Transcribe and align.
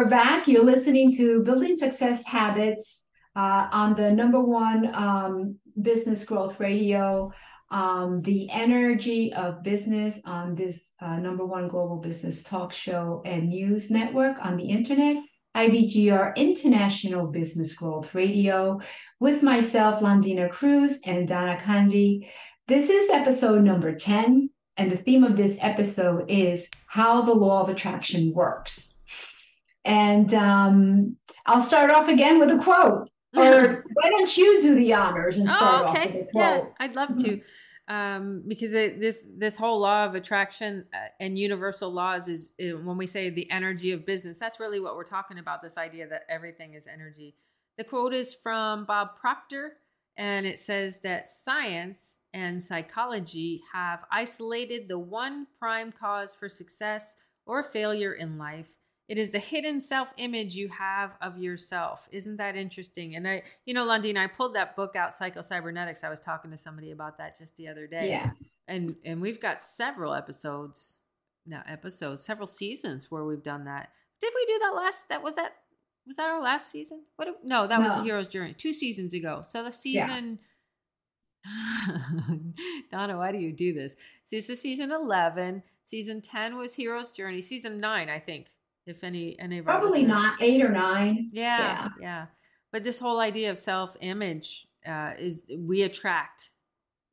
we're 0.00 0.08
back. 0.08 0.48
You're 0.48 0.64
listening 0.64 1.12
to 1.16 1.44
Building 1.44 1.76
Success 1.76 2.24
Habits 2.24 3.02
uh, 3.36 3.68
on 3.70 3.94
the 3.94 4.10
number 4.10 4.40
one 4.40 4.90
um, 4.94 5.58
business 5.82 6.24
growth 6.24 6.58
radio, 6.58 7.30
um, 7.70 8.22
the 8.22 8.48
energy 8.50 9.30
of 9.34 9.62
business 9.62 10.18
on 10.24 10.54
this 10.54 10.92
uh, 11.02 11.16
number 11.16 11.44
one 11.44 11.68
global 11.68 11.98
business 11.98 12.42
talk 12.42 12.72
show 12.72 13.20
and 13.26 13.50
news 13.50 13.90
network 13.90 14.42
on 14.42 14.56
the 14.56 14.64
internet. 14.64 15.22
IBGR 15.54 16.34
International 16.34 17.26
Business 17.26 17.74
Growth 17.74 18.14
Radio 18.14 18.80
with 19.18 19.42
myself, 19.42 20.00
Londina 20.00 20.48
Cruz 20.48 20.98
and 21.04 21.28
Donna 21.28 21.58
Kunde. 21.62 22.26
This 22.66 22.88
is 22.88 23.10
episode 23.10 23.64
number 23.64 23.94
10, 23.94 24.48
and 24.78 24.90
the 24.90 24.96
theme 24.96 25.24
of 25.24 25.36
this 25.36 25.58
episode 25.60 26.24
is 26.30 26.68
how 26.86 27.20
the 27.20 27.34
law 27.34 27.60
of 27.60 27.68
attraction 27.68 28.32
works. 28.32 28.89
And 29.84 30.32
um, 30.34 31.16
I'll 31.46 31.62
start 31.62 31.90
off 31.90 32.08
again 32.08 32.38
with 32.38 32.50
a 32.50 32.58
quote. 32.58 33.08
Or 33.36 33.84
why 33.94 34.10
don't 34.10 34.36
you 34.36 34.60
do 34.60 34.74
the 34.74 34.92
honors 34.92 35.36
and 35.36 35.48
start 35.48 35.86
oh, 35.86 35.90
okay. 35.90 36.00
off 36.00 36.06
with 36.06 36.14
a 36.14 36.30
quote? 36.32 36.34
Yeah, 36.34 36.64
I'd 36.80 36.96
love 36.96 37.16
to. 37.18 37.28
Mm-hmm. 37.28 37.40
Um, 37.88 38.44
because 38.46 38.72
it, 38.72 39.00
this 39.00 39.24
this 39.36 39.56
whole 39.56 39.80
law 39.80 40.04
of 40.04 40.14
attraction 40.14 40.84
uh, 40.94 41.08
and 41.18 41.36
universal 41.36 41.92
laws 41.92 42.28
is, 42.28 42.52
is 42.56 42.76
when 42.76 42.96
we 42.96 43.08
say 43.08 43.30
the 43.30 43.50
energy 43.50 43.90
of 43.90 44.06
business. 44.06 44.38
That's 44.38 44.60
really 44.60 44.78
what 44.78 44.94
we're 44.94 45.02
talking 45.02 45.38
about. 45.38 45.60
This 45.60 45.76
idea 45.76 46.06
that 46.06 46.22
everything 46.28 46.74
is 46.74 46.86
energy. 46.86 47.34
The 47.78 47.84
quote 47.84 48.14
is 48.14 48.32
from 48.32 48.84
Bob 48.84 49.16
Proctor, 49.16 49.72
and 50.16 50.46
it 50.46 50.60
says 50.60 51.00
that 51.00 51.28
science 51.28 52.20
and 52.32 52.62
psychology 52.62 53.60
have 53.72 54.04
isolated 54.12 54.86
the 54.86 54.98
one 54.98 55.48
prime 55.58 55.90
cause 55.90 56.32
for 56.32 56.48
success 56.48 57.16
or 57.44 57.64
failure 57.64 58.12
in 58.12 58.38
life 58.38 58.68
it 59.10 59.18
is 59.18 59.30
the 59.30 59.40
hidden 59.40 59.80
self 59.80 60.14
image 60.18 60.54
you 60.54 60.68
have 60.68 61.16
of 61.20 61.36
yourself. 61.36 62.08
Isn't 62.12 62.36
that 62.36 62.54
interesting? 62.54 63.16
And 63.16 63.26
I, 63.26 63.42
you 63.66 63.74
know, 63.74 63.84
Londina, 63.84 64.18
I 64.18 64.28
pulled 64.28 64.54
that 64.54 64.76
book 64.76 64.94
out, 64.94 65.12
Psycho 65.12 65.40
Cybernetics. 65.40 66.04
I 66.04 66.08
was 66.08 66.20
talking 66.20 66.52
to 66.52 66.56
somebody 66.56 66.92
about 66.92 67.18
that 67.18 67.36
just 67.36 67.56
the 67.56 67.66
other 67.66 67.88
day. 67.88 68.08
Yeah. 68.08 68.30
And 68.68 68.94
and 69.04 69.20
we've 69.20 69.40
got 69.40 69.62
several 69.62 70.14
episodes, 70.14 70.98
no 71.44 71.60
episodes, 71.66 72.22
several 72.22 72.46
seasons 72.46 73.10
where 73.10 73.24
we've 73.24 73.42
done 73.42 73.64
that. 73.64 73.88
Did 74.20 74.32
we 74.32 74.46
do 74.46 74.60
that 74.60 74.76
last? 74.76 75.08
That 75.08 75.24
was 75.24 75.34
that. 75.34 75.56
Was 76.06 76.16
that 76.16 76.30
our 76.30 76.40
last 76.40 76.70
season? 76.70 77.02
What? 77.16 77.40
No, 77.42 77.66
that 77.66 77.80
no. 77.80 77.86
was 77.86 77.96
the 77.96 78.04
hero's 78.04 78.28
journey 78.28 78.54
two 78.54 78.72
seasons 78.72 79.12
ago. 79.12 79.42
So 79.44 79.64
the 79.64 79.72
season. 79.72 80.38
Yeah. 80.38 80.46
Donna, 82.90 83.16
why 83.16 83.32
do 83.32 83.38
you 83.38 83.50
do 83.50 83.72
this? 83.72 83.96
This 84.30 84.50
is 84.50 84.60
season 84.60 84.92
11. 84.92 85.64
Season 85.84 86.20
10 86.20 86.56
was 86.56 86.76
Hero's 86.76 87.10
Journey. 87.10 87.40
Season 87.40 87.80
9, 87.80 88.08
I 88.08 88.18
think, 88.20 88.46
if 88.90 89.02
any 89.04 89.38
any 89.38 89.58
of 89.58 89.64
probably 89.64 90.04
not 90.04 90.42
eight 90.42 90.62
or 90.62 90.70
nine. 90.70 91.30
Yeah, 91.32 91.58
yeah, 91.58 91.88
yeah. 92.00 92.26
But 92.72 92.84
this 92.84 92.98
whole 92.98 93.20
idea 93.20 93.50
of 93.50 93.58
self 93.58 93.96
image 94.00 94.66
uh, 94.86 95.12
is 95.18 95.38
we 95.56 95.82
attract 95.82 96.50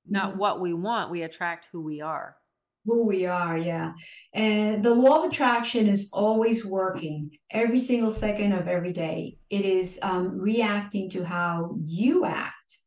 not 0.09 0.31
mm-hmm. 0.31 0.39
what 0.39 0.59
we 0.59 0.73
want, 0.73 1.11
we 1.11 1.23
attract 1.23 1.69
who 1.71 1.81
we 1.81 2.01
are. 2.01 2.35
Who 2.85 3.05
we 3.05 3.25
are, 3.25 3.57
yeah. 3.57 3.91
And 4.33 4.81
the 4.81 4.93
law 4.93 5.23
of 5.23 5.29
attraction 5.29 5.87
is 5.87 6.09
always 6.13 6.65
working 6.65 7.31
every 7.51 7.79
single 7.79 8.11
second 8.11 8.53
of 8.53 8.69
every 8.69 8.93
day. 8.93 9.39
It 9.49 9.65
is 9.65 9.99
um, 10.01 10.37
reacting 10.37 11.09
to 11.09 11.25
how 11.25 11.75
you 11.83 12.23
act 12.23 12.79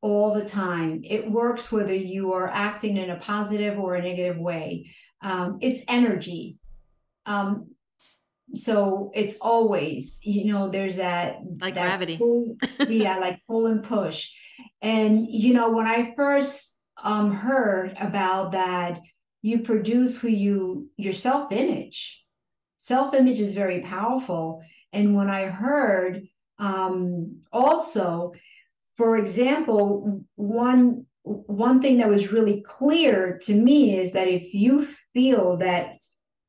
all 0.00 0.32
the 0.32 0.46
time. 0.46 1.02
It 1.04 1.30
works 1.30 1.70
whether 1.70 1.94
you 1.94 2.32
are 2.32 2.48
acting 2.48 2.96
in 2.96 3.10
a 3.10 3.16
positive 3.16 3.78
or 3.78 3.94
a 3.94 4.02
negative 4.02 4.38
way. 4.38 4.90
Um, 5.22 5.58
it's 5.60 5.84
energy. 5.86 6.56
Um, 7.26 7.74
so 8.54 9.10
it's 9.14 9.36
always 9.40 10.18
you 10.22 10.52
know 10.52 10.68
there's 10.68 10.96
that 10.96 11.38
like 11.60 11.74
that 11.74 11.86
gravity. 11.86 12.16
pull, 12.16 12.56
yeah 12.88 13.16
like 13.18 13.40
pull 13.46 13.66
and 13.66 13.82
push. 13.82 14.30
And 14.82 15.26
you 15.28 15.54
know 15.54 15.70
when 15.70 15.86
i 15.86 16.12
first 16.16 16.76
um 17.02 17.32
heard 17.32 17.96
about 17.98 18.52
that 18.52 19.00
you 19.42 19.60
produce 19.60 20.18
who 20.18 20.28
you 20.28 20.90
your 20.96 21.12
self 21.12 21.52
image 21.52 22.22
self 22.76 23.14
image 23.14 23.38
is 23.40 23.54
very 23.54 23.80
powerful. 23.80 24.62
And 24.92 25.14
when 25.14 25.30
i 25.30 25.46
heard 25.46 26.22
um 26.58 27.40
also 27.52 28.32
for 28.96 29.16
example 29.16 30.22
one 30.34 31.06
one 31.22 31.80
thing 31.80 31.98
that 31.98 32.08
was 32.08 32.32
really 32.32 32.62
clear 32.62 33.38
to 33.44 33.54
me 33.54 33.98
is 33.98 34.12
that 34.12 34.28
if 34.28 34.54
you 34.54 34.88
feel 35.12 35.58
that 35.58 35.96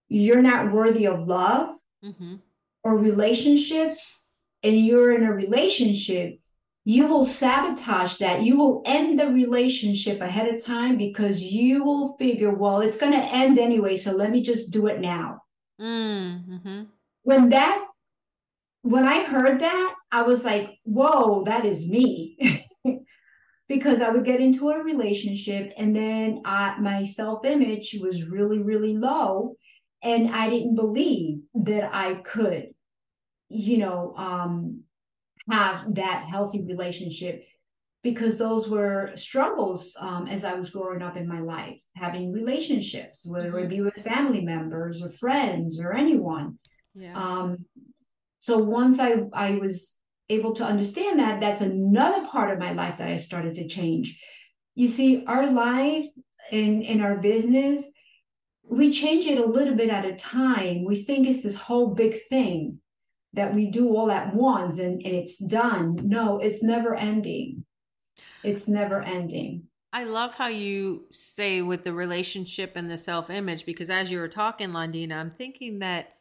you're 0.08 0.42
not 0.42 0.72
worthy 0.72 1.06
of 1.06 1.28
love 1.28 1.76
mm-hmm. 2.04 2.36
or 2.84 2.98
relationships 2.98 4.20
and 4.64 4.78
you're 4.78 5.12
in 5.14 5.24
a 5.24 5.34
relationship, 5.34 6.40
you 6.84 7.08
will 7.08 7.26
sabotage 7.26 8.18
that. 8.18 8.44
You 8.44 8.58
will 8.58 8.82
end 8.86 9.20
the 9.20 9.28
relationship 9.28 10.22
ahead 10.22 10.54
of 10.54 10.64
time 10.64 10.98
because 10.98 11.42
you 11.42 11.84
will 11.84 12.18
figure, 12.18 12.54
well, 12.54 12.82
it's 12.82 12.98
going 12.98 13.14
to 13.14 13.18
end 13.18 13.60
anyway. 13.60 13.98
So 13.98 14.12
let 14.12 14.32
me 14.32 14.42
just 14.42 14.72
do 14.72 14.88
it 14.88 15.00
now. 15.00 15.42
Mm-hmm. 15.80 16.84
When 17.24 17.50
that, 17.50 17.86
when 18.82 19.08
I 19.08 19.24
heard 19.24 19.62
that, 19.62 19.96
I 20.12 20.24
was 20.24 20.44
like, 20.44 20.80
whoa, 20.84 21.44
that 21.46 21.66
is 21.66 21.88
me. 21.88 22.68
because 23.68 24.02
I 24.02 24.10
would 24.10 24.26
get 24.26 24.42
into 24.42 24.70
a 24.70 24.84
relationship 24.84 25.74
and 25.78 25.96
then 25.96 26.42
I, 26.46 26.78
my 26.80 27.06
self 27.06 27.46
image 27.46 27.98
was 28.02 28.26
really, 28.26 28.60
really 28.60 28.98
low 28.98 29.56
and 30.04 30.34
I 30.34 30.50
didn't 30.50 30.76
believe 30.76 31.40
that 31.54 31.94
I 31.94 32.16
could, 32.16 32.70
you 33.50 33.78
know, 33.78 34.14
um, 34.18 34.84
have 35.50 35.96
that 35.96 36.26
healthy 36.30 36.64
relationship 36.64 37.44
because 38.04 38.38
those 38.38 38.68
were 38.68 39.12
struggles 39.16 39.96
um, 40.00 40.28
as 40.28 40.44
I 40.44 40.56
was 40.56 40.72
growing 40.72 41.04
up 41.04 41.18
in 41.18 41.28
my 41.28 41.40
life, 41.40 41.80
having 41.96 42.32
relationships, 42.32 43.26
whether 43.26 43.58
it 43.60 43.62
mm-hmm. 43.62 43.70
be 43.70 43.82
with 43.82 44.04
family 44.04 44.42
members 44.42 45.02
or 45.02 45.10
friends 45.10 45.80
or 45.80 45.94
anyone. 45.94 46.58
Yeah. 46.96 47.16
Um, 47.16 47.66
so 48.40 48.58
once 48.58 49.00
I 49.00 49.24
I 49.34 49.52
was 49.58 50.00
able 50.30 50.54
to 50.54 50.64
understand 50.64 51.20
that, 51.20 51.42
that's 51.42 51.62
another 51.62 52.26
part 52.26 52.52
of 52.52 52.60
my 52.60 52.74
life 52.74 52.98
that 52.98 53.08
I 53.08 53.18
started 53.18 53.56
to 53.56 53.68
change. 53.68 54.20
You 54.74 54.88
see, 54.88 55.24
our 55.28 55.52
life 55.52 56.06
in 56.52 56.82
in 56.82 57.02
our 57.02 57.18
business 57.20 57.86
we 58.72 58.90
change 58.90 59.26
it 59.26 59.38
a 59.38 59.46
little 59.46 59.76
bit 59.76 59.90
at 59.90 60.06
a 60.06 60.16
time. 60.16 60.86
We 60.86 60.96
think 60.96 61.28
it's 61.28 61.44
this 61.44 61.56
whole 61.56 61.94
big 61.94 62.24
thing 62.30 62.80
that 63.34 63.54
we 63.54 63.70
do 63.70 63.96
all 63.96 64.10
at 64.10 64.34
once 64.34 64.80
and, 64.80 65.02
and 65.06 65.14
it's 65.14 65.38
done. 65.38 66.00
No, 66.04 66.40
it's 66.40 66.64
never 66.64 66.96
ending. 66.96 67.66
It's 68.44 68.70
never 68.70 69.02
ending. 69.02 69.64
I 69.94 70.06
love 70.06 70.36
how 70.36 70.48
you 70.48 71.04
say 71.12 71.62
with 71.62 71.84
the 71.84 71.92
relationship 71.92 72.74
and 72.76 72.90
the 72.90 72.98
self 72.98 73.30
image 73.30 73.66
because 73.66 73.90
as 73.90 74.10
you 74.10 74.20
were 74.20 74.30
talking, 74.30 74.70
Londina, 74.70 75.16
I'm 75.16 75.32
thinking 75.32 75.80
that 75.80 76.14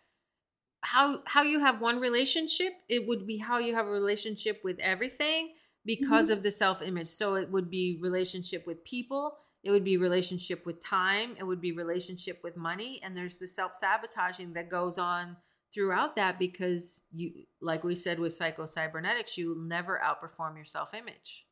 how 0.80 1.20
how 1.26 1.42
you 1.42 1.60
have 1.60 1.80
one 1.80 2.00
relationship, 2.00 2.72
it 2.88 3.06
would 3.06 3.28
be 3.28 3.36
how 3.36 3.58
you 3.58 3.76
have 3.76 3.86
a 3.86 3.90
relationship 3.90 4.60
with 4.64 4.80
everything 4.80 5.52
because 5.84 6.24
mm-hmm. 6.24 6.38
of 6.38 6.42
the 6.42 6.50
self 6.50 6.82
image. 6.82 7.08
So 7.08 7.36
it 7.36 7.48
would 7.50 7.70
be 7.70 8.00
relationship 8.02 8.66
with 8.66 8.84
people, 8.84 9.36
it 9.62 9.70
would 9.70 9.84
be 9.84 9.96
relationship 9.96 10.64
with 10.66 10.84
time 10.84 11.34
it 11.38 11.44
would 11.44 11.60
be 11.60 11.72
relationship 11.72 12.40
with 12.42 12.56
money 12.56 13.00
and 13.04 13.16
there's 13.16 13.36
the 13.36 13.46
self-sabotaging 13.46 14.52
that 14.52 14.70
goes 14.70 14.98
on 14.98 15.36
throughout 15.72 16.16
that 16.16 16.38
because 16.38 17.02
you 17.12 17.30
like 17.60 17.84
we 17.84 17.94
said 17.94 18.18
with 18.18 18.34
psycho 18.34 18.66
cybernetics 18.66 19.38
you 19.38 19.50
will 19.50 19.62
never 19.62 20.00
outperform 20.04 20.56
your 20.56 20.64
self-image 20.64 21.46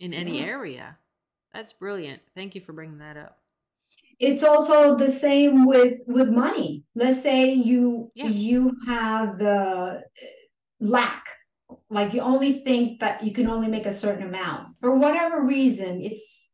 in 0.00 0.12
any 0.12 0.38
yeah. 0.38 0.44
area. 0.44 0.98
That's 1.52 1.72
brilliant. 1.72 2.20
Thank 2.34 2.54
you 2.54 2.60
for 2.60 2.72
bringing 2.72 2.98
that 2.98 3.16
up. 3.16 3.38
It's 4.18 4.42
also 4.42 4.96
the 4.96 5.10
same 5.10 5.66
with 5.66 6.00
with 6.06 6.30
money. 6.30 6.84
Let's 6.94 7.22
say 7.22 7.52
you 7.52 8.10
yeah. 8.14 8.28
you 8.28 8.76
have 8.86 9.38
the 9.38 9.50
uh, 9.50 10.00
lack 10.80 11.26
like 11.90 12.12
you 12.14 12.20
only 12.20 12.52
think 12.52 13.00
that 13.00 13.22
you 13.24 13.32
can 13.32 13.48
only 13.48 13.68
make 13.68 13.86
a 13.86 13.92
certain 13.92 14.26
amount. 14.26 14.74
For 14.80 14.94
whatever 14.94 15.42
reason 15.42 16.00
it's 16.02 16.50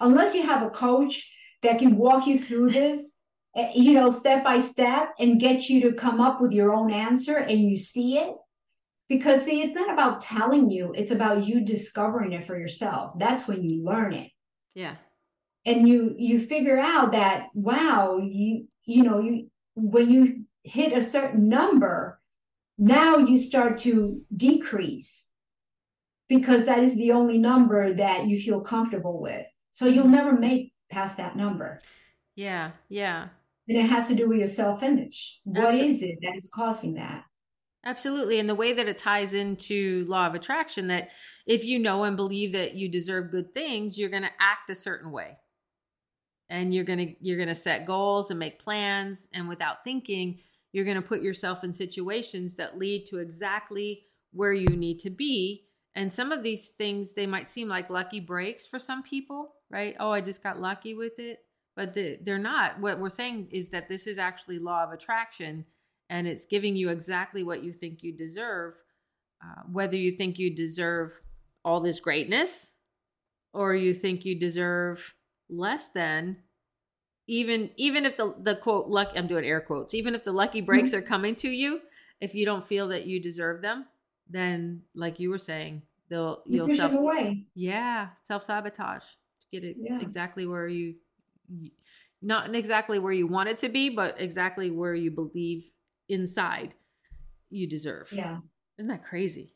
unless 0.00 0.34
you 0.34 0.42
have 0.42 0.62
a 0.62 0.70
coach 0.70 1.30
that 1.62 1.78
can 1.78 1.96
walk 1.96 2.26
you 2.26 2.38
through 2.38 2.70
this, 2.70 3.16
eh, 3.56 3.72
you 3.74 3.94
know, 3.94 4.10
step 4.10 4.44
by 4.44 4.58
step 4.58 5.14
and 5.18 5.40
get 5.40 5.68
you 5.68 5.80
to 5.82 5.96
come 5.96 6.20
up 6.20 6.40
with 6.40 6.52
your 6.52 6.72
own 6.72 6.92
answer 6.92 7.36
and 7.36 7.58
you 7.58 7.76
see 7.76 8.18
it. 8.18 8.34
Because 9.08 9.44
see, 9.44 9.62
it's 9.62 9.74
not 9.74 9.92
about 9.92 10.22
telling 10.22 10.70
you, 10.70 10.92
it's 10.96 11.12
about 11.12 11.46
you 11.46 11.60
discovering 11.60 12.32
it 12.32 12.46
for 12.46 12.58
yourself. 12.58 13.18
That's 13.18 13.46
when 13.46 13.62
you 13.62 13.84
learn 13.84 14.14
it. 14.14 14.30
Yeah. 14.74 14.96
And 15.66 15.88
you 15.88 16.14
you 16.18 16.40
figure 16.40 16.78
out 16.78 17.12
that 17.12 17.48
wow, 17.54 18.18
you 18.18 18.66
you 18.84 19.02
know, 19.02 19.20
you 19.20 19.50
when 19.74 20.10
you 20.10 20.44
hit 20.62 20.92
a 20.96 21.02
certain 21.02 21.48
number, 21.48 22.20
now 22.78 23.18
you 23.18 23.38
start 23.38 23.78
to 23.78 24.22
decrease 24.34 25.26
because 26.28 26.66
that 26.66 26.78
is 26.78 26.96
the 26.96 27.12
only 27.12 27.38
number 27.38 27.94
that 27.94 28.26
you 28.26 28.40
feel 28.40 28.60
comfortable 28.60 29.20
with. 29.20 29.46
So 29.74 29.86
you'll 29.86 30.06
never 30.06 30.32
make 30.32 30.72
past 30.88 31.16
that 31.16 31.36
number. 31.36 31.78
Yeah, 32.36 32.70
yeah. 32.88 33.26
And 33.68 33.76
it 33.76 33.90
has 33.90 34.06
to 34.06 34.14
do 34.14 34.28
with 34.28 34.38
your 34.38 34.46
self 34.46 34.84
image. 34.84 35.40
What 35.42 35.74
is 35.74 36.00
it 36.00 36.18
that 36.22 36.36
is 36.36 36.48
causing 36.54 36.94
that? 36.94 37.24
Absolutely. 37.84 38.38
And 38.38 38.48
the 38.48 38.54
way 38.54 38.72
that 38.72 38.86
it 38.86 38.98
ties 38.98 39.34
into 39.34 40.04
law 40.06 40.28
of 40.28 40.36
attraction 40.36 40.86
that 40.88 41.10
if 41.44 41.64
you 41.64 41.80
know 41.80 42.04
and 42.04 42.16
believe 42.16 42.52
that 42.52 42.74
you 42.74 42.88
deserve 42.88 43.32
good 43.32 43.52
things, 43.52 43.98
you're 43.98 44.10
going 44.10 44.22
to 44.22 44.30
act 44.38 44.70
a 44.70 44.76
certain 44.76 45.10
way. 45.10 45.38
And 46.48 46.72
you're 46.72 46.84
going 46.84 47.00
to 47.00 47.14
you're 47.20 47.36
going 47.36 47.48
to 47.48 47.54
set 47.54 47.84
goals 47.84 48.30
and 48.30 48.38
make 48.38 48.60
plans 48.60 49.28
and 49.34 49.48
without 49.48 49.82
thinking, 49.82 50.38
you're 50.70 50.84
going 50.84 51.00
to 51.00 51.02
put 51.02 51.20
yourself 51.20 51.64
in 51.64 51.72
situations 51.72 52.54
that 52.54 52.78
lead 52.78 53.06
to 53.06 53.18
exactly 53.18 54.04
where 54.32 54.52
you 54.52 54.68
need 54.68 55.00
to 55.00 55.10
be. 55.10 55.64
And 55.96 56.12
some 56.12 56.32
of 56.32 56.42
these 56.42 56.70
things 56.70 57.12
they 57.12 57.26
might 57.26 57.48
seem 57.48 57.68
like 57.68 57.90
lucky 57.90 58.20
breaks 58.20 58.66
for 58.66 58.78
some 58.78 59.02
people, 59.02 59.54
right? 59.74 59.96
Oh, 59.98 60.10
I 60.12 60.20
just 60.20 60.40
got 60.40 60.60
lucky 60.60 60.94
with 60.94 61.18
it, 61.18 61.40
but 61.74 61.94
they're 61.94 62.38
not. 62.38 62.78
What 62.78 63.00
we're 63.00 63.10
saying 63.10 63.48
is 63.50 63.70
that 63.70 63.88
this 63.88 64.06
is 64.06 64.18
actually 64.18 64.60
law 64.60 64.84
of 64.84 64.92
attraction 64.92 65.64
and 66.08 66.28
it's 66.28 66.46
giving 66.46 66.76
you 66.76 66.90
exactly 66.90 67.42
what 67.42 67.64
you 67.64 67.72
think 67.72 68.04
you 68.04 68.12
deserve, 68.12 68.74
uh, 69.42 69.62
whether 69.72 69.96
you 69.96 70.12
think 70.12 70.38
you 70.38 70.54
deserve 70.54 71.10
all 71.64 71.80
this 71.80 71.98
greatness 71.98 72.76
or 73.52 73.74
you 73.74 73.92
think 73.92 74.24
you 74.24 74.38
deserve 74.38 75.16
less 75.50 75.88
than 75.88 76.36
even 77.26 77.70
even 77.76 78.04
if 78.04 78.16
the 78.16 78.34
the 78.40 78.54
quote 78.54 78.88
luck 78.88 79.12
I'm 79.16 79.26
doing 79.26 79.44
air 79.44 79.60
quotes 79.60 79.94
even 79.94 80.14
if 80.14 80.24
the 80.24 80.32
lucky 80.32 80.60
breaks 80.60 80.90
mm-hmm. 80.90 80.98
are 80.98 81.02
coming 81.02 81.34
to 81.36 81.48
you 81.48 81.80
if 82.20 82.34
you 82.34 82.44
don't 82.44 82.66
feel 82.66 82.88
that 82.88 83.06
you 83.06 83.20
deserve 83.20 83.62
them 83.62 83.86
then 84.28 84.82
like 84.94 85.20
you 85.20 85.30
were 85.30 85.38
saying 85.38 85.82
they'll 86.08 86.42
you 86.46 86.62
will 86.62 86.76
self 86.76 86.92
away. 86.92 87.46
yeah 87.54 88.08
self 88.22 88.42
sabotage 88.42 89.04
get 89.52 89.64
it 89.64 89.76
yeah. 89.78 90.00
exactly 90.00 90.46
where 90.46 90.68
you 90.68 90.94
not 92.22 92.54
exactly 92.54 92.98
where 92.98 93.12
you 93.12 93.26
want 93.26 93.48
it 93.48 93.58
to 93.58 93.68
be 93.68 93.90
but 93.90 94.20
exactly 94.20 94.70
where 94.70 94.94
you 94.94 95.10
believe 95.10 95.70
inside 96.08 96.74
you 97.54 97.66
deserve. 97.66 98.12
Yeah. 98.12 98.38
Isn't 98.78 98.88
that 98.88 99.04
crazy? 99.04 99.54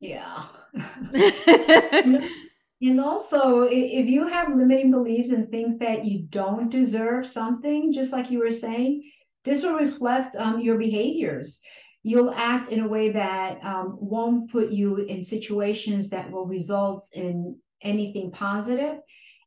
Yeah. 0.00 0.46
and 1.14 3.00
also, 3.00 3.62
if 3.62 4.06
you 4.06 4.26
have 4.26 4.54
limiting 4.54 4.90
beliefs 4.90 5.30
and 5.30 5.50
think 5.50 5.80
that 5.80 6.04
you 6.04 6.26
don't 6.28 6.68
deserve 6.68 7.26
something, 7.26 7.92
just 7.92 8.12
like 8.12 8.30
you 8.30 8.38
were 8.40 8.50
saying, 8.50 9.02
this 9.44 9.62
will 9.62 9.74
reflect 9.74 10.36
um, 10.36 10.60
your 10.60 10.78
behaviors. 10.78 11.60
You'll 12.02 12.32
act 12.32 12.70
in 12.70 12.80
a 12.80 12.88
way 12.88 13.10
that 13.10 13.64
um, 13.64 13.96
won't 14.00 14.50
put 14.50 14.70
you 14.70 14.96
in 14.96 15.22
situations 15.22 16.10
that 16.10 16.30
will 16.30 16.46
result 16.46 17.06
in 17.12 17.56
anything 17.82 18.30
positive. 18.30 18.98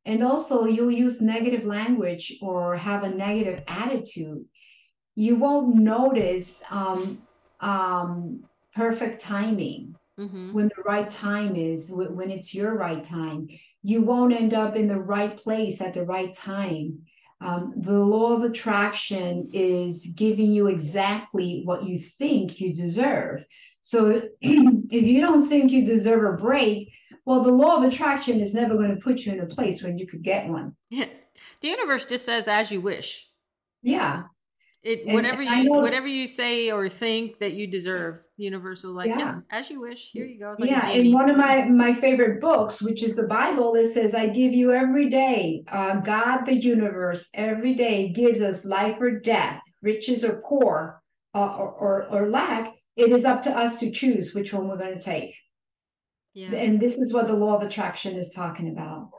And 0.06 0.24
also, 0.24 0.66
you'll 0.66 0.92
use 0.92 1.22
negative 1.22 1.64
language 1.64 2.38
or 2.42 2.76
have 2.76 3.04
a 3.04 3.10
negative 3.10 3.64
attitude 3.68 4.46
you 5.16 5.36
won't 5.36 5.76
notice 5.76 6.62
um, 6.70 7.22
um, 7.60 8.44
perfect 8.74 9.22
timing 9.22 9.96
mm-hmm. 10.20 10.54
when 10.54 10.70
the 10.76 10.84
right 10.84 11.10
time 11.10 11.56
is 11.56 11.92
when 11.92 12.32
it's 12.32 12.54
your 12.54 12.78
right 12.78 13.04
time 13.04 13.48
you 13.84 14.02
won't 14.02 14.34
end 14.34 14.54
up 14.54 14.76
in 14.76 14.88
the 14.88 15.00
right 15.00 15.38
place 15.38 15.82
at 15.82 15.94
the 15.94 16.04
right 16.04 16.34
time 16.34 17.00
um, 17.42 17.74
the 17.76 18.00
law 18.00 18.34
of 18.34 18.44
attraction 18.44 19.50
is 19.52 20.14
giving 20.16 20.52
you 20.52 20.68
exactly 20.68 21.64
what 21.66 21.84
you 21.84 22.00
think 22.00 22.60
you 22.60 22.74
deserve 22.74 23.44
so 23.82 24.22
if 24.42 25.04
you 25.04 25.20
don't 25.20 25.48
think 25.48 25.72
you 25.72 25.84
deserve 25.84 26.34
a 26.34 26.38
break 26.38 26.92
well 27.26 27.42
the 27.42 27.52
law 27.52 27.78
of 27.78 27.84
attraction 27.84 28.40
is 28.40 28.54
never 28.54 28.76
going 28.76 28.94
to 28.94 29.02
put 29.02 29.20
you 29.20 29.32
in 29.34 29.40
a 29.40 29.46
place 29.46 29.84
when 29.84 29.98
you 29.98 30.08
could 30.08 30.24
get 30.24 30.48
one 30.48 30.76
yeah. 30.90 31.06
the 31.62 31.68
universe 31.68 32.06
just 32.06 32.26
says 32.26 32.48
as 32.48 32.72
you 32.72 32.82
wish 32.82 33.28
yeah 33.82 34.24
it 34.84 35.06
and 35.06 35.14
whatever 35.14 35.44
you 35.44 35.70
whatever 35.70 36.08
you 36.08 36.26
say 36.26 36.72
or 36.72 36.90
think 36.90 37.38
that 37.38 37.54
you 37.54 37.68
deserve, 37.68 38.20
universal 38.38 38.92
like 38.92 39.10
yeah, 39.10 39.20
yeah 39.20 39.40
as 39.52 39.70
you 39.70 39.80
wish. 39.80 40.10
Here 40.12 40.26
you 40.26 40.40
go. 40.40 40.56
Like 40.58 40.72
yeah, 40.72 40.90
in 40.90 41.14
one 41.14 41.30
of 41.30 41.38
my 41.38 41.66
my 41.66 41.94
favorite 41.94 42.42
books, 42.42 42.82
which 42.82 43.04
is 43.04 43.16
the 43.16 43.28
Bible, 43.28 43.76
it 43.76 43.90
says, 43.92 44.16
"I 44.16 44.28
give 44.28 44.54
you 44.54 44.72
every 44.72 45.08
day, 45.08 45.64
uh, 45.68 46.00
God, 46.00 46.46
the 46.46 46.56
universe, 46.56 47.30
every 47.36 47.76
day 47.76 48.10
gives 48.10 48.42
us 48.42 48.66
life 48.66 48.98
or 49.00 49.20
death, 49.20 49.62
riches 49.84 50.24
or 50.24 50.42
poor, 50.48 51.04
uh, 51.36 51.56
or, 51.56 51.72
or 51.74 52.08
or 52.08 52.30
lack. 52.30 52.74
It 52.96 53.12
is 53.12 53.24
up 53.24 53.44
to 53.44 53.52
us 53.52 53.78
to 53.80 53.92
choose 53.92 54.34
which 54.34 54.52
one 54.52 54.68
we're 54.68 54.78
going 54.78 54.96
to 54.96 55.00
take." 55.00 55.36
Yeah. 56.34 56.54
And 56.54 56.80
this 56.80 56.98
is 56.98 57.14
what 57.14 57.28
the 57.28 57.34
law 57.34 57.56
of 57.56 57.62
attraction 57.62 58.16
is 58.16 58.32
talking 58.32 58.70
about. 58.70 59.10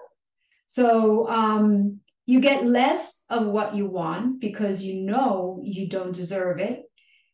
So 0.67 1.29
um, 1.29 2.01
you 2.27 2.41
get 2.41 2.65
less 2.65 3.19
of 3.29 3.47
what 3.47 3.75
you 3.75 3.87
want 3.87 4.41
because 4.41 4.83
you 4.83 5.03
know 5.03 5.61
you 5.63 5.89
don't 5.89 6.15
deserve 6.15 6.61
it 6.61 6.83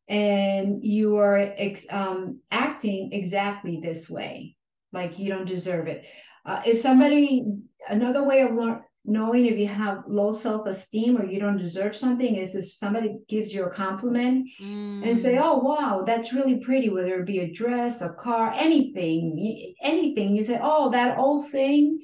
and 0.09 0.83
you 0.83 1.19
are 1.19 1.39
ex- 1.39 1.87
um, 1.91 2.41
acting 2.51 3.13
exactly 3.13 3.81
this 3.83 4.09
way 4.09 4.57
like 4.93 5.19
you 5.19 5.29
don't 5.29 5.45
deserve 5.45 5.87
it 5.87 6.07
uh, 6.47 6.63
if 6.65 6.79
somebody 6.79 7.45
another 7.89 8.25
way 8.25 8.41
of 8.41 8.55
learn, 8.55 8.83
knowing 9.05 9.47
if 9.47 9.59
you 9.59 9.67
have 9.67 10.03
low 10.07 10.31
self-esteem 10.33 11.17
or 11.17 11.25
you 11.25 11.41
don't 11.41 11.57
deserve 11.57 11.97
something 11.97 12.35
is 12.35 12.55
if 12.55 12.71
somebody 12.71 13.17
gives 13.29 13.55
you 13.55 13.65
a 13.65 13.71
compliment 13.71 14.47
mm. 14.61 15.09
and 15.09 15.19
say 15.19 15.39
oh 15.39 15.59
wow 15.59 16.03
that's 16.07 16.33
really 16.33 16.59
pretty 16.59 16.91
whether 16.91 17.21
it 17.21 17.27
be 17.27 17.39
a 17.39 17.53
dress 17.53 18.03
a 18.03 18.11
car 18.11 18.53
anything 18.55 19.75
anything 19.83 20.37
you 20.37 20.43
say 20.43 20.59
oh 20.63 20.91
that 20.91 21.17
old 21.19 21.51
thing 21.51 21.99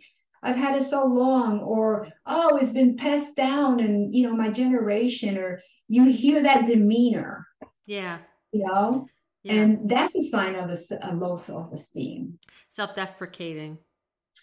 I've 0.45 0.57
had 0.57 0.77
it 0.77 0.85
so 0.85 1.07
long, 1.07 1.61
or 1.61 2.07
oh, 2.27 2.59
it's 2.59 2.71
been 2.71 2.99
passed 2.99 3.35
down 3.35 3.81
and 3.81 4.15
you 4.15 4.29
know 4.29 4.37
my 4.37 4.51
generation, 4.51 5.39
or 5.39 5.63
you 5.89 6.05
hear 6.05 6.43
that 6.43 6.67
demeanor. 6.67 7.47
Yeah. 7.87 8.19
You 8.53 8.67
know, 8.67 9.07
yeah. 9.43 9.55
and 9.55 9.89
that's 9.89 10.15
a 10.15 10.23
sign 10.29 10.55
of 10.55 10.71
a, 10.71 10.77
a 11.01 11.15
low 11.15 11.37
self 11.37 11.73
esteem. 11.73 12.39
Self 12.69 12.95
deprecating. 12.95 13.79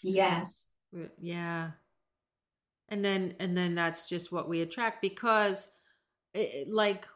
Yes. 0.03 0.71
Yeah. 1.19 1.71
And 2.91 3.03
then 3.03 3.35
and 3.39 3.55
then 3.55 3.73
that's 3.73 4.07
just 4.07 4.31
what 4.31 4.49
we 4.49 4.61
attract 4.61 5.01
because, 5.01 5.69
it, 6.33 6.67
like, 6.67 7.07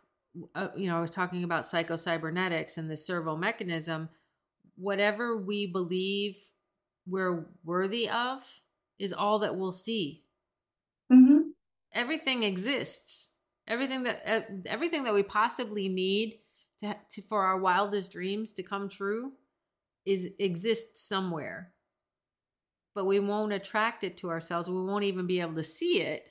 uh, 0.55 0.70
you 0.75 0.88
know, 0.88 0.98
I 0.98 1.01
was 1.01 1.12
talking 1.12 1.44
about 1.44 1.63
psychocybernetics 1.63 2.77
and 2.77 2.89
the 2.89 2.96
servo 2.96 3.36
mechanism. 3.36 4.10
Whatever 4.77 5.38
we 5.38 5.67
believe 5.67 6.38
we're 7.05 7.46
worthy 7.63 8.10
of 8.10 8.62
is 8.98 9.12
all 9.12 9.39
that 9.39 9.58
we'll 9.58 9.74
see. 9.74 10.24
Mm-hmm. 11.12 11.50
Everything 11.94 12.44
exists. 12.44 13.29
Everything 13.67 14.03
that 14.03 14.22
uh, 14.25 14.41
everything 14.65 15.03
that 15.03 15.13
we 15.13 15.24
possibly 15.24 15.89
need 15.89 16.39
to, 16.79 16.96
to 17.12 17.22
for 17.22 17.44
our 17.44 17.60
wildest 17.60 18.13
dreams 18.13 18.53
to 18.53 18.63
come 18.63 18.88
true 18.88 19.34
is 20.05 20.29
exists 20.39 21.08
somewhere. 21.08 21.74
But 22.96 23.06
we 23.06 23.20
won't 23.20 23.54
attract 23.54 24.04
it 24.04 24.18
to 24.18 24.30
ourselves. 24.30 24.70
We 24.70 24.82
won't 24.82 25.04
even 25.04 25.28
be 25.28 25.42
able 25.42 25.56
to 25.56 25.64
see 25.64 26.02
it 26.02 26.30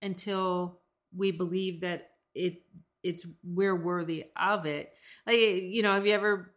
until 0.00 0.80
we 1.14 1.32
believe 1.32 1.80
that 1.80 2.10
it 2.34 2.62
it's 3.02 3.26
we're 3.44 3.76
worthy 3.76 4.26
of 4.36 4.66
it. 4.66 4.92
Like 5.26 5.38
you 5.38 5.82
know, 5.82 5.94
have 5.94 6.06
you 6.06 6.14
ever 6.14 6.54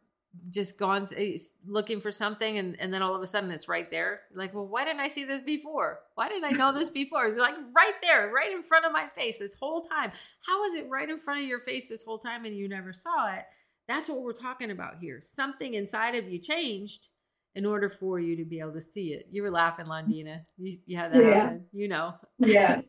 just 0.50 0.78
gone 0.78 1.06
eh, 1.18 1.38
looking 1.66 2.00
for 2.00 2.12
something 2.12 2.58
and, 2.58 2.80
and 2.80 2.94
then 2.94 3.02
all 3.02 3.14
of 3.14 3.22
a 3.22 3.28
sudden 3.28 3.52
it's 3.52 3.68
right 3.68 3.90
there? 3.90 4.22
Like 4.34 4.54
well 4.54 4.68
why 4.68 4.86
didn't 4.86 5.02
i 5.02 5.08
see 5.08 5.26
this 5.26 5.42
before? 5.42 6.00
Why 6.16 6.30
didn't 6.30 6.46
i 6.46 6.52
know 6.52 6.72
this 6.74 6.90
before? 7.02 7.26
It's 7.26 7.38
like 7.38 7.56
right 7.76 7.94
there 8.02 8.32
right 8.32 8.52
in 8.52 8.64
front 8.64 8.86
of 8.86 8.92
my 8.92 9.08
face 9.16 9.40
this 9.40 9.56
whole 9.56 9.82
time. 9.82 10.12
How 10.46 10.64
is 10.66 10.76
it 10.76 10.90
right 10.90 11.10
in 11.10 11.20
front 11.20 11.42
of 11.42 11.48
your 11.48 11.60
face 11.60 11.88
this 11.88 12.04
whole 12.04 12.20
time 12.20 12.46
and 12.46 12.56
you 12.56 12.70
never 12.70 12.94
saw 12.94 13.34
it? 13.34 13.46
That's 13.88 14.10
what 14.10 14.22
we're 14.22 14.32
talking 14.34 14.72
about 14.72 15.00
here. 15.02 15.20
Something 15.22 15.74
inside 15.74 16.16
of 16.16 16.30
you 16.30 16.40
changed 16.40 17.10
in 17.56 17.66
order 17.66 17.90
for 17.90 18.20
you 18.20 18.36
to 18.36 18.46
be 18.46 18.60
able 18.60 18.74
to 18.74 18.82
see 18.82 19.14
it 19.14 19.28
you 19.32 19.42
were 19.42 19.52
laughing 19.52 19.86
londina 19.86 20.42
you, 20.58 20.78
you 20.86 20.98
had 20.98 21.14
that 21.14 21.24
yeah. 21.24 21.54
you 21.74 21.88
know 21.88 22.14
yeah 22.40 22.82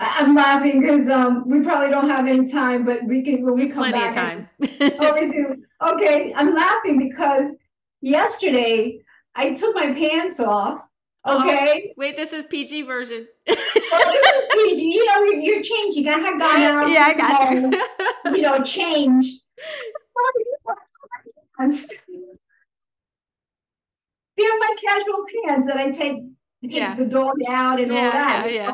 I'm 0.00 0.34
laughing 0.34 0.80
because 0.80 1.08
um, 1.08 1.48
we 1.48 1.60
probably 1.60 1.88
don't 1.88 2.08
have 2.08 2.26
any 2.26 2.50
time, 2.50 2.84
but 2.84 3.04
we 3.04 3.22
can 3.22 3.44
when 3.44 3.54
we 3.54 3.68
come 3.68 3.90
Plenty 3.90 3.98
back. 3.98 4.12
Plenty 4.12 4.48
of 4.70 4.90
time. 4.90 4.98
oh, 5.00 5.14
we 5.14 5.28
do. 5.28 5.62
Okay, 5.80 6.34
I'm 6.34 6.52
laughing 6.52 6.98
because 6.98 7.56
yesterday 8.00 9.00
I 9.34 9.54
took 9.54 9.74
my 9.74 9.92
pants 9.92 10.40
off. 10.40 10.86
Okay. 11.26 11.86
Oh, 11.88 11.94
wait, 11.96 12.16
this 12.16 12.32
is 12.32 12.44
PG 12.44 12.82
version. 12.82 13.26
oh, 13.48 13.54
this 13.54 14.36
is 14.36 14.46
PG. 14.52 14.84
You 14.84 15.06
know, 15.06 15.24
you're, 15.24 15.40
you're 15.40 15.62
changing. 15.62 16.08
I 16.08 16.18
have 16.18 16.38
gone 16.38 16.62
out. 16.62 16.90
Yeah, 16.90 17.06
I 17.06 17.14
got 17.14 17.52
you. 17.52 17.70
Know, 17.70 18.36
you 18.36 18.42
know, 18.42 18.62
changed. 18.62 19.42
They're 24.36 24.58
my 24.58 24.76
casual 24.86 25.24
pants 25.44 25.66
that 25.66 25.76
I 25.76 25.90
take 25.90 26.22
yeah. 26.60 26.94
the 26.94 27.06
dog 27.06 27.36
out 27.48 27.80
and 27.80 27.92
yeah, 27.92 28.04
all 28.04 28.12
that. 28.12 28.50
Yeah, 28.50 28.54
yeah. 28.54 28.70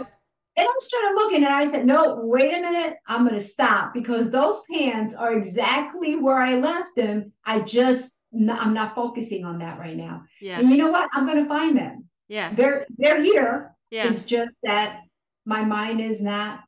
And 0.57 0.69
I 0.69 0.73
started 0.79 1.15
looking 1.15 1.45
and 1.45 1.55
I 1.55 1.67
said, 1.67 1.87
no, 1.87 2.21
wait 2.23 2.53
a 2.53 2.61
minute. 2.61 2.97
I'm 3.07 3.27
going 3.27 3.39
to 3.39 3.41
stop 3.41 3.95
because 3.95 4.31
those 4.31 4.63
pants 4.71 5.15
are 5.15 5.33
exactly 5.33 6.17
where 6.17 6.39
I 6.39 6.55
left 6.55 6.91
them. 6.97 7.33
I 7.45 7.61
just, 7.61 8.13
I'm 8.35 8.75
not 8.75 8.95
focusing 8.95 9.45
on 9.45 9.59
that 9.59 9.79
right 9.79 9.97
now. 9.97 10.25
Yeah. 10.41 10.59
And 10.59 10.71
you 10.71 10.77
know 10.77 10.91
what? 10.91 11.09
I'm 11.13 11.27
going 11.27 11.43
to 11.43 11.49
find 11.49 11.77
them. 11.77 12.09
Yeah. 12.29 12.53
They're, 12.53 12.87
they're 12.99 13.23
here. 13.23 13.75
Yeah. 13.91 14.09
It's 14.09 14.23
just 14.23 14.55
that 14.63 15.01
my 15.45 15.65
mind 15.65 16.01
is 16.01 16.21
not 16.21 16.61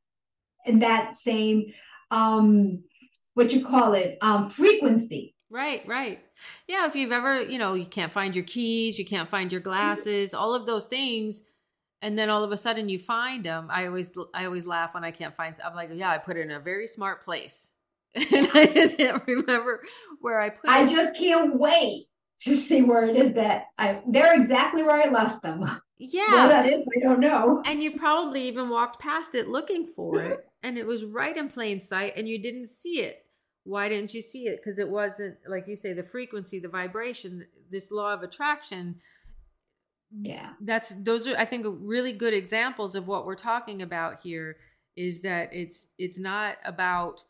in 0.64 0.78
that 0.80 1.16
same 1.16 1.72
um 2.10 2.82
what 3.34 3.52
you 3.52 3.64
call 3.64 3.94
it 3.94 4.16
um 4.20 4.48
frequency 4.48 5.34
Right, 5.52 5.86
right. 5.86 6.18
Yeah, 6.66 6.86
if 6.86 6.96
you've 6.96 7.12
ever, 7.12 7.42
you 7.42 7.58
know, 7.58 7.74
you 7.74 7.84
can't 7.84 8.10
find 8.10 8.34
your 8.34 8.44
keys, 8.44 8.98
you 8.98 9.04
can't 9.04 9.28
find 9.28 9.52
your 9.52 9.60
glasses, 9.60 10.30
mm-hmm. 10.30 10.42
all 10.42 10.54
of 10.54 10.64
those 10.64 10.86
things, 10.86 11.42
and 12.00 12.18
then 12.18 12.30
all 12.30 12.42
of 12.42 12.52
a 12.52 12.56
sudden 12.56 12.88
you 12.88 12.98
find 12.98 13.44
them. 13.44 13.68
I 13.70 13.84
always, 13.86 14.10
I 14.32 14.46
always 14.46 14.66
laugh 14.66 14.94
when 14.94 15.04
I 15.04 15.10
can't 15.10 15.36
find. 15.36 15.54
I'm 15.62 15.74
like, 15.74 15.90
yeah, 15.92 16.10
I 16.10 16.16
put 16.16 16.38
it 16.38 16.40
in 16.40 16.50
a 16.52 16.58
very 16.58 16.86
smart 16.86 17.22
place, 17.22 17.72
and 18.14 18.48
I 18.54 18.64
just 18.64 18.96
can't 18.96 19.22
remember 19.26 19.82
where 20.22 20.40
I 20.40 20.48
put. 20.48 20.70
It. 20.70 20.70
I 20.70 20.84
it. 20.84 20.88
just 20.88 21.18
can't 21.18 21.60
wait 21.60 22.06
to 22.40 22.56
see 22.56 22.80
where 22.80 23.04
it 23.04 23.16
is 23.16 23.34
that 23.34 23.66
I. 23.76 24.00
They're 24.08 24.34
exactly 24.34 24.82
where 24.82 25.06
I 25.06 25.10
left 25.10 25.42
them. 25.42 25.60
Where 25.60 25.82
yeah, 25.98 26.48
that 26.48 26.72
is, 26.72 26.82
I 26.96 27.00
don't 27.00 27.20
know. 27.20 27.62
and 27.66 27.82
you 27.82 27.98
probably 27.98 28.48
even 28.48 28.70
walked 28.70 28.98
past 29.00 29.34
it 29.34 29.48
looking 29.48 29.84
for 29.84 30.14
mm-hmm. 30.14 30.32
it, 30.32 30.46
and 30.62 30.78
it 30.78 30.86
was 30.86 31.04
right 31.04 31.36
in 31.36 31.48
plain 31.48 31.78
sight, 31.78 32.14
and 32.16 32.26
you 32.26 32.40
didn't 32.40 32.70
see 32.70 33.00
it. 33.00 33.26
Why 33.64 33.88
didn't 33.88 34.12
you 34.14 34.22
see 34.22 34.46
it? 34.48 34.60
Because 34.62 34.78
it 34.78 34.88
wasn't 34.88 35.36
like 35.46 35.66
you 35.68 35.76
say 35.76 35.92
the 35.92 36.02
frequency, 36.02 36.58
the 36.58 36.68
vibration, 36.68 37.46
this 37.70 37.90
law 37.90 38.12
of 38.14 38.22
attraction. 38.22 38.96
Yeah. 40.14 40.50
that's 40.60 40.90
those 40.98 41.26
are 41.26 41.34
i 41.38 41.46
think 41.46 41.64
really 41.80 42.12
good 42.12 42.34
examples 42.34 42.94
of 42.94 43.08
what 43.08 43.24
we're 43.24 43.34
talking 43.34 43.80
about 43.80 44.20
here 44.20 44.58
is 44.94 45.22
that 45.22 45.54
it's 45.54 45.86
it's 45.96 46.18
not 46.18 46.58
about 46.66 47.24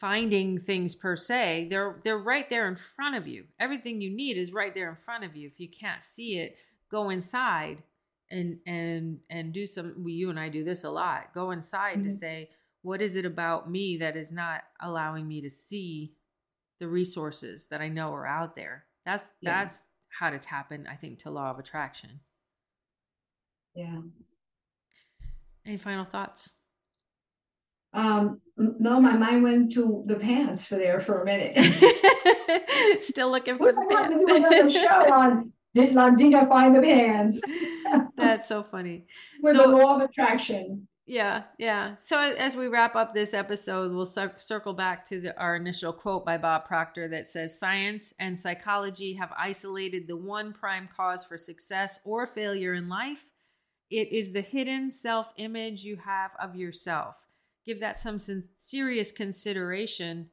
finding 0.00 0.58
things 0.58 0.94
per 0.94 1.14
se 1.14 1.66
they're 1.68 2.00
they're 2.02 2.16
right 2.18 2.48
there 2.48 2.66
in 2.68 2.74
front 2.76 3.14
of 3.16 3.26
you 3.28 3.44
everything 3.60 4.00
you 4.00 4.08
need 4.10 4.38
is 4.38 4.50
right 4.50 4.72
there 4.74 4.88
in 4.88 4.96
front 4.96 5.24
of 5.24 5.36
you 5.36 5.46
if 5.46 5.60
you 5.60 5.68
can't 5.68 6.02
see 6.02 6.38
it 6.38 6.56
go 6.90 7.10
inside 7.10 7.82
and 8.30 8.58
and 8.66 9.18
and 9.28 9.52
do 9.52 9.66
some 9.66 9.94
we 10.02 10.12
you 10.14 10.30
and 10.30 10.40
i 10.40 10.48
do 10.48 10.64
this 10.64 10.84
a 10.84 10.90
lot 10.90 11.34
go 11.34 11.50
inside 11.50 12.02
to 12.02 12.08
Mhm. 12.08 12.18
say 12.18 12.50
what 12.84 13.00
is 13.02 13.16
it 13.16 13.24
about 13.24 13.68
me 13.70 13.96
that 13.96 14.14
is 14.16 14.30
not 14.30 14.60
allowing 14.80 15.26
me 15.26 15.40
to 15.40 15.48
see 15.50 16.12
the 16.80 16.86
resources 16.88 17.66
that 17.70 17.80
i 17.80 17.88
know 17.88 18.12
are 18.12 18.26
out 18.26 18.54
there 18.54 18.84
that's 19.06 19.24
Yeah. 19.40 19.64
that's 19.64 19.86
how 20.18 20.30
to 20.30 20.38
tap 20.38 20.70
in 20.70 20.86
i 20.86 20.94
think 20.94 21.20
to 21.20 21.30
law 21.30 21.50
of 21.50 21.58
attraction 21.58 22.20
Yeah. 23.74 24.00
any 25.66 25.76
final 25.78 26.04
thoughts 26.04 26.52
Um. 27.92 28.40
No, 28.56 29.00
my 29.00 29.16
mind 29.16 29.42
went 29.42 29.72
to 29.72 30.04
the 30.06 30.14
pants 30.16 30.64
for 30.64 30.76
there 30.76 31.00
for 31.00 31.22
a 31.22 31.24
minute. 31.24 31.56
Still 33.02 33.30
looking 33.30 33.56
for 33.56 33.64
We're 33.66 33.72
the 33.72 33.86
gonna 33.88 34.18
do 34.18 34.26
pants. 34.26 34.46
another 34.46 34.70
show 34.70 35.12
on 35.12 35.52
did 35.74 35.90
Londina 35.94 36.48
find 36.48 36.74
the 36.74 36.80
pants 36.80 37.40
That's 38.16 38.46
so 38.46 38.62
funny. 38.62 39.06
with 39.42 39.56
So- 39.56 39.70
the 39.70 39.76
law 39.76 39.96
of 39.96 40.02
attraction. 40.02 40.86
Yeah, 41.06 41.42
yeah. 41.58 41.96
So 41.96 42.18
as 42.18 42.56
we 42.56 42.68
wrap 42.68 42.96
up 42.96 43.12
this 43.12 43.34
episode, 43.34 43.92
we'll 43.92 44.06
cir- 44.06 44.36
circle 44.38 44.72
back 44.72 45.04
to 45.06 45.20
the, 45.20 45.38
our 45.38 45.54
initial 45.56 45.92
quote 45.92 46.24
by 46.24 46.38
Bob 46.38 46.64
Proctor 46.64 47.08
that 47.08 47.28
says 47.28 47.58
Science 47.58 48.14
and 48.18 48.38
psychology 48.38 49.12
have 49.14 49.30
isolated 49.36 50.06
the 50.08 50.16
one 50.16 50.54
prime 50.54 50.88
cause 50.96 51.22
for 51.24 51.36
success 51.36 52.00
or 52.04 52.26
failure 52.26 52.72
in 52.72 52.88
life. 52.88 53.26
It 53.90 54.12
is 54.12 54.32
the 54.32 54.40
hidden 54.40 54.90
self 54.90 55.30
image 55.36 55.84
you 55.84 55.96
have 55.96 56.30
of 56.40 56.56
yourself. 56.56 57.26
Give 57.66 57.80
that 57.80 57.98
some 57.98 58.18
serious 58.56 59.12
consideration 59.12 60.30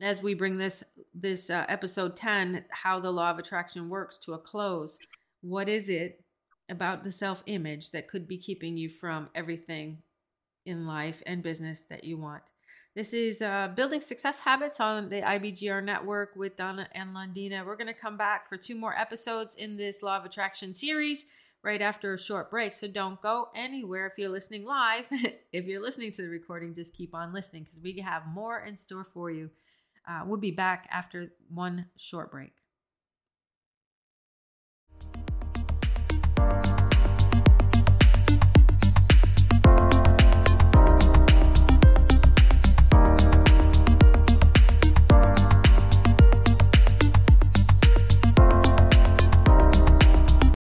as 0.00 0.22
we 0.22 0.34
bring 0.34 0.58
this 0.58 0.84
this 1.14 1.50
uh, 1.50 1.64
episode 1.68 2.16
10 2.16 2.64
how 2.70 3.00
the 3.00 3.10
law 3.10 3.30
of 3.30 3.38
attraction 3.38 3.88
works 3.88 4.18
to 4.18 4.34
a 4.34 4.38
close 4.38 4.98
what 5.40 5.68
is 5.68 5.88
it 5.88 6.22
about 6.68 7.04
the 7.04 7.12
self 7.12 7.42
image 7.46 7.90
that 7.90 8.08
could 8.08 8.26
be 8.26 8.38
keeping 8.38 8.76
you 8.76 8.88
from 8.88 9.28
everything 9.34 9.98
in 10.64 10.86
life 10.86 11.22
and 11.26 11.42
business 11.42 11.82
that 11.88 12.04
you 12.04 12.16
want. 12.16 12.42
This 12.94 13.12
is 13.12 13.42
uh, 13.42 13.68
Building 13.76 14.00
Success 14.00 14.40
Habits 14.40 14.80
on 14.80 15.10
the 15.10 15.20
IBGR 15.20 15.84
network 15.84 16.30
with 16.34 16.56
Donna 16.56 16.88
and 16.92 17.14
Londina. 17.14 17.64
We're 17.64 17.76
going 17.76 17.86
to 17.88 17.92
come 17.92 18.16
back 18.16 18.48
for 18.48 18.56
two 18.56 18.74
more 18.74 18.96
episodes 18.98 19.54
in 19.54 19.76
this 19.76 20.02
Law 20.02 20.16
of 20.16 20.24
Attraction 20.24 20.72
series 20.72 21.26
right 21.62 21.82
after 21.82 22.14
a 22.14 22.18
short 22.18 22.50
break. 22.50 22.72
So 22.72 22.88
don't 22.88 23.20
go 23.20 23.48
anywhere 23.54 24.06
if 24.06 24.14
you're 24.16 24.30
listening 24.30 24.64
live. 24.64 25.04
if 25.52 25.66
you're 25.66 25.82
listening 25.82 26.10
to 26.12 26.22
the 26.22 26.28
recording, 26.28 26.72
just 26.72 26.94
keep 26.94 27.14
on 27.14 27.34
listening 27.34 27.64
because 27.64 27.80
we 27.80 27.98
have 28.00 28.26
more 28.28 28.60
in 28.64 28.78
store 28.78 29.04
for 29.04 29.30
you. 29.30 29.50
Uh, 30.08 30.22
we'll 30.24 30.38
be 30.38 30.52
back 30.52 30.88
after 30.90 31.32
one 31.52 31.86
short 31.96 32.30
break. 32.30 32.52